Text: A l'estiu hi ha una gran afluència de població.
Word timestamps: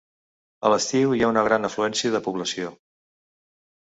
A 0.69 0.69
l'estiu 0.73 1.11
hi 1.17 1.19
ha 1.25 1.29
una 1.33 1.43
gran 1.47 1.69
afluència 1.69 2.13
de 2.15 2.21
població. 2.29 2.73